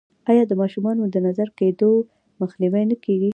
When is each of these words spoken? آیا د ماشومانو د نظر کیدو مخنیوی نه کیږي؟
آیا 0.29 0.43
د 0.47 0.53
ماشومانو 0.61 1.01
د 1.13 1.17
نظر 1.27 1.47
کیدو 1.59 1.91
مخنیوی 2.41 2.83
نه 2.91 2.95
کیږي؟ 3.03 3.29